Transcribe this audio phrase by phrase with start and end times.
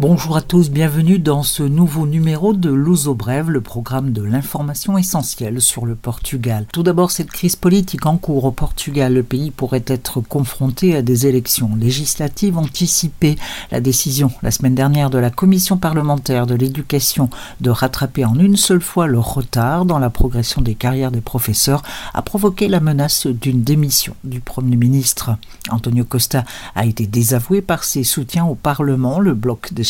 [0.00, 4.96] Bonjour à tous, bienvenue dans ce nouveau numéro de Luso Brève, le programme de l'information
[4.96, 6.64] essentielle sur le Portugal.
[6.72, 9.12] Tout d'abord, cette crise politique en cours au Portugal.
[9.12, 13.36] Le pays pourrait être confronté à des élections législatives anticipées.
[13.70, 17.28] La décision la semaine dernière de la commission parlementaire de l'éducation
[17.60, 21.82] de rattraper en une seule fois le retard dans la progression des carrières des professeurs
[22.14, 25.36] a provoqué la menace d'une démission du Premier ministre.
[25.68, 29.89] Antonio Costa a été désavoué par ses soutiens au Parlement, le bloc des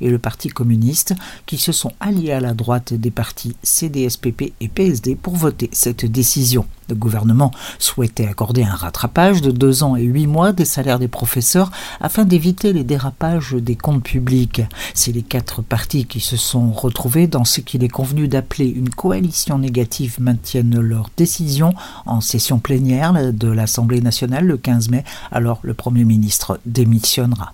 [0.00, 1.14] et le Parti communiste
[1.46, 6.06] qui se sont alliés à la droite des partis CDSPP et PSD pour voter cette
[6.06, 6.66] décision.
[6.88, 11.08] Le gouvernement souhaitait accorder un rattrapage de deux ans et huit mois des salaires des
[11.08, 11.70] professeurs
[12.00, 14.62] afin d'éviter les dérapages des comptes publics.
[14.92, 18.90] C'est les quatre partis qui se sont retrouvés dans ce qu'il est convenu d'appeler une
[18.90, 21.74] coalition négative maintiennent leur décision
[22.06, 27.52] en session plénière de l'Assemblée nationale le 15 mai, alors le Premier ministre démissionnera.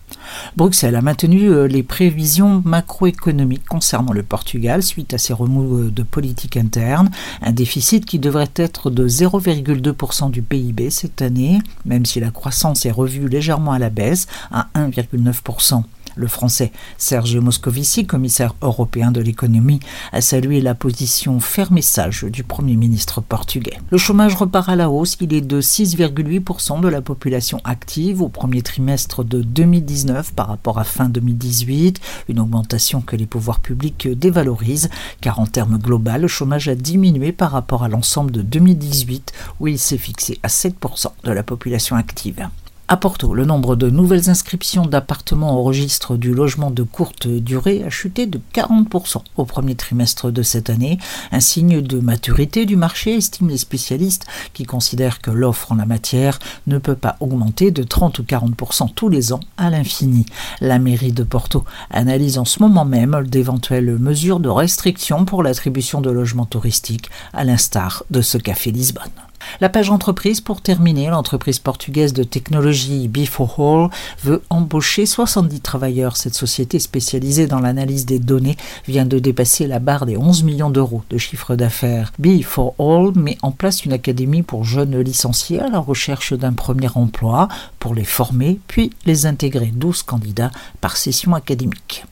[0.57, 5.91] Bruxelles a maintenu euh, les prévisions macroéconomiques concernant le Portugal suite à ses remous euh,
[5.91, 7.11] de politique interne,
[7.43, 12.87] un déficit qui devrait être de 0,2% du PIB cette année, même si la croissance
[12.87, 15.83] est revue légèrement à la baisse à 1,9%.
[16.17, 19.81] Le français Serge Moscovici, commissaire européen de l'économie,
[20.13, 23.79] a salué la position ferme et sage du Premier ministre portugais.
[23.91, 28.29] Le chômage repart à la hausse, il est de 6,8% de la population active au
[28.29, 34.09] premier trimestre de 2019 par rapport à fin 2018, une augmentation que les pouvoirs publics
[34.09, 39.33] dévalorisent, car en termes globaux, le chômage a diminué par rapport à l'ensemble de 2018
[39.61, 42.49] où il s'est fixé à 7% de la population active.
[42.93, 47.85] À Porto, le nombre de nouvelles inscriptions d'appartements au registre du logement de courte durée
[47.85, 50.99] a chuté de 40% au premier trimestre de cette année,
[51.31, 55.87] un signe de maturité du marché, estiment les spécialistes qui considèrent que l'offre en la
[55.87, 60.27] matière ne peut pas augmenter de 30 ou 40% tous les ans à l'infini.
[60.61, 66.01] La mairie de Porto analyse en ce moment même d'éventuelles mesures de restriction pour l'attribution
[66.01, 69.30] de logements touristiques, à l'instar de ce café Lisbonne.
[69.61, 73.91] La page entreprise, pour terminer, l'entreprise portugaise de technologie Be4All
[74.23, 76.17] veut embaucher 70 travailleurs.
[76.17, 78.57] Cette société spécialisée dans l'analyse des données
[78.87, 82.13] vient de dépasser la barre des 11 millions d'euros de chiffre d'affaires.
[82.21, 87.49] Be4All met en place une académie pour jeunes licenciés à la recherche d'un premier emploi
[87.79, 90.51] pour les former puis les intégrer 12 candidats
[90.81, 92.05] par session académique.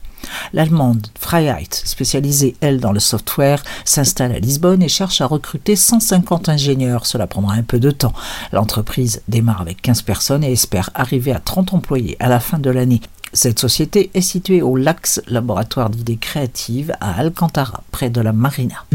[0.53, 6.49] L'allemande Freiheit, spécialisée elle dans le software, s'installe à Lisbonne et cherche à recruter 150
[6.49, 7.05] ingénieurs.
[7.05, 8.13] Cela prendra un peu de temps.
[8.51, 12.69] L'entreprise démarre avec 15 personnes et espère arriver à 30 employés à la fin de
[12.69, 13.01] l'année.
[13.31, 18.85] Cette société est située au LAX, laboratoire d'idées créatives à Alcantara, près de la Marina.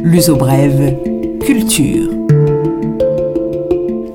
[0.00, 0.96] L'uso brève,
[1.40, 2.23] culture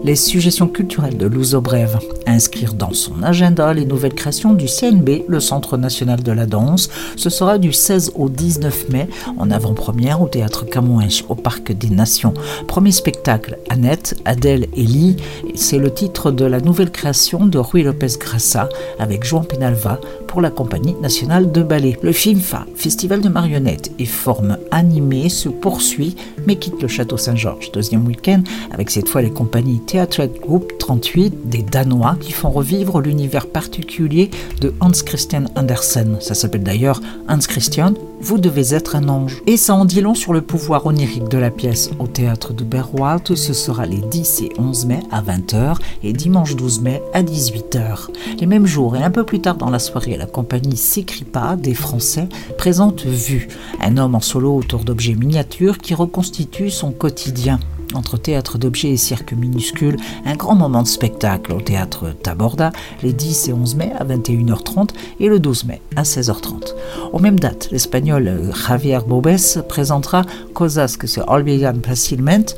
[0.09, 5.25] les suggestions culturelles de Louzo Brève, inscrire dans son agenda les nouvelles créations du CNB,
[5.27, 6.89] le Centre national de la danse.
[7.15, 11.91] Ce sera du 16 au 19 mai en avant-première au théâtre Camouinch au Parc des
[11.91, 12.33] Nations.
[12.67, 15.17] Premier spectacle, Annette, Adèle et Lee.
[15.53, 20.41] C'est le titre de la nouvelle création de Rui Lopez Grassa avec Joan Penalva pour
[20.41, 21.99] la Compagnie nationale de ballet.
[22.01, 26.15] Le FIMFA, Festival de marionnettes et formes animées, se poursuit
[26.47, 27.71] mais quitte le Château Saint-Georges.
[27.71, 28.41] Deuxième week-end
[28.71, 34.29] avec cette fois les compagnies Group 38 des Danois qui font revivre l'univers particulier
[34.61, 36.17] de Hans Christian Andersen.
[36.21, 39.41] Ça s'appelle d'ailleurs Hans Christian vous devez être un ange.
[39.47, 42.63] Et ça en dit long sur le pouvoir onirique de la pièce au théâtre de
[42.63, 43.35] Berwald.
[43.35, 48.09] Ce sera les 10 et 11 mai à 20h et dimanche 12 mai à 18h.
[48.39, 51.55] Les mêmes jours et un peu plus tard dans la soirée, la compagnie S'écrit pas
[51.55, 52.27] des Français
[52.57, 53.47] présente Vue,
[53.81, 57.59] un homme en solo autour d'objets miniatures qui reconstitue son quotidien
[57.93, 62.71] entre théâtre d'objets et cirque minuscule, un grand moment de spectacle au théâtre Taborda
[63.03, 64.89] les 10 et 11 mai à 21h30
[65.19, 66.73] et le 12 mai à 16h30.
[67.11, 69.29] Aux mêmes dates, l'espagnol Javier Bobes
[69.67, 70.23] présentera
[70.53, 72.55] Cosas que se olvidan fácilmente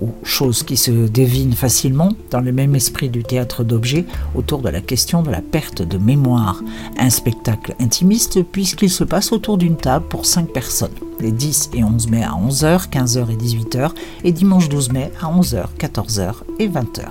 [0.00, 4.04] ou choses qui se devinent facilement dans le même esprit du théâtre d'objets
[4.34, 6.62] autour de la question de la perte de mémoire.
[6.98, 11.84] Un spectacle intimiste puisqu'il se passe autour d'une table pour 5 personnes les 10 et
[11.84, 13.90] 11 mai à 11h, 15h et 18h,
[14.24, 17.02] et dimanche 12 mai à 11h, 14h et 20h.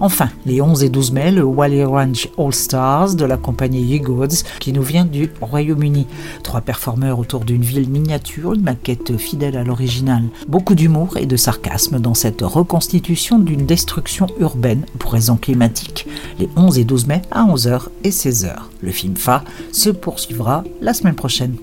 [0.00, 4.44] Enfin, les 11 et 12 mai, le Wally Ranch All Stars de la compagnie Ye-Goods
[4.60, 6.06] qui nous vient du Royaume-Uni.
[6.42, 10.24] Trois performeurs autour d'une ville miniature, une maquette fidèle à l'original.
[10.48, 16.06] Beaucoup d'humour et de sarcasme dans cette reconstitution d'une destruction urbaine pour raisons climatiques.
[16.38, 18.54] Les 11 et 12 mai à 11h et 16h.
[18.82, 21.56] Le film Fa se poursuivra la semaine prochaine.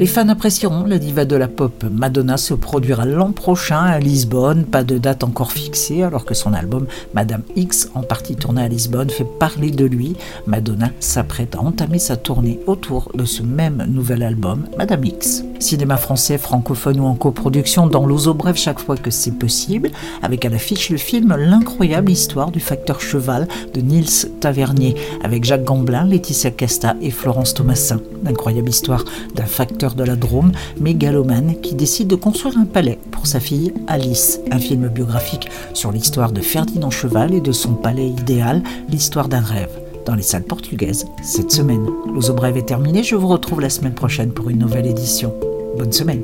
[0.00, 4.64] Les fans apprécieront la diva de la pop Madonna se produira l'an prochain à Lisbonne,
[4.64, 8.68] pas de date encore fixée alors que son album Madame X en partie tourné à
[8.68, 10.16] Lisbonne fait parler de lui.
[10.46, 15.44] Madonna s'apprête à entamer sa tournée autour de ce même nouvel album Madame X.
[15.60, 19.90] Cinéma français, francophone ou en coproduction dans l'Ozo Bref chaque fois que c'est possible,
[20.22, 25.64] avec à l'affiche le film L'incroyable histoire du facteur cheval de Nils Tavernier, avec Jacques
[25.64, 28.00] Gamblin, Laetitia Casta et Florence Thomasin.
[28.24, 29.04] L'incroyable histoire
[29.34, 33.74] d'un facteur de la Drôme, mégalomane, qui décide de construire un palais pour sa fille
[33.86, 34.40] Alice.
[34.50, 39.40] Un film biographique sur l'histoire de Ferdinand Cheval et de son palais idéal, l'histoire d'un
[39.40, 41.86] rêve dans les salles portugaises cette semaine.
[42.12, 45.34] L'Ozo Brève est terminé, je vous retrouve la semaine prochaine pour une nouvelle édition.
[45.76, 46.22] Bonne semaine